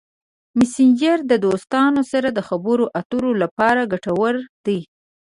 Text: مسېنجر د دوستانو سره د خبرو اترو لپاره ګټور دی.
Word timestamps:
مسېنجر 0.57 1.17
د 1.31 1.33
دوستانو 1.45 2.01
سره 2.11 2.27
د 2.31 2.39
خبرو 2.47 2.85
اترو 2.99 3.31
لپاره 3.41 3.81
ګټور 3.93 4.35
دی. 4.65 4.79